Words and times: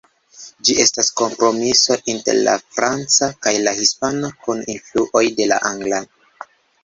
Ĝi 0.67 0.75
estas 0.83 1.09
kompromiso 1.19 1.97
inter 2.13 2.39
la 2.47 2.55
franca 2.77 3.29
kaj 3.47 3.53
la 3.67 3.75
hispana 3.81 4.33
kun 4.47 4.65
influoj 4.77 5.25
de 5.41 5.49
la 5.53 5.63
angla. 5.73 6.01